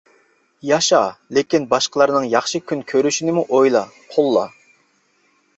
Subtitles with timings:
[0.69, 1.01] ياشا،
[1.37, 3.85] لېكىن باشقىلارنىڭ ياخشى كۈن كۆرۈشىنىمۇ ئويلا،
[4.17, 4.49] قوللا.